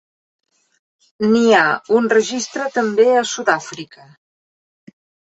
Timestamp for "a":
3.17-3.21